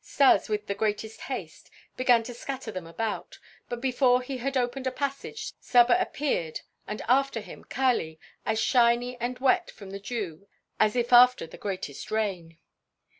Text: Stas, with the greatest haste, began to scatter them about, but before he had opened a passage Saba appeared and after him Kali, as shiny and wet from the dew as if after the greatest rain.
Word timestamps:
Stas, 0.03 0.49
with 0.49 0.65
the 0.65 0.73
greatest 0.73 1.21
haste, 1.21 1.69
began 1.95 2.23
to 2.23 2.33
scatter 2.33 2.71
them 2.71 2.87
about, 2.87 3.37
but 3.69 3.79
before 3.79 4.23
he 4.23 4.37
had 4.39 4.57
opened 4.57 4.87
a 4.87 4.91
passage 4.91 5.53
Saba 5.59 6.01
appeared 6.01 6.61
and 6.87 7.03
after 7.07 7.39
him 7.39 7.63
Kali, 7.63 8.19
as 8.43 8.59
shiny 8.59 9.15
and 9.21 9.37
wet 9.37 9.69
from 9.69 9.91
the 9.91 9.99
dew 9.99 10.47
as 10.79 10.95
if 10.95 11.13
after 11.13 11.45
the 11.45 11.55
greatest 11.55 12.09
rain. 12.09 12.57